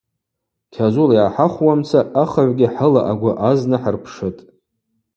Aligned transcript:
Кьазула 0.73 1.13
йгӏахӏахвуамца 1.15 1.99
ахыгӏвгьи 2.21 2.67
хӏыла 2.73 3.01
агвы 3.11 3.31
азна 3.49 3.77
хӏырпшытӏ. 3.81 4.39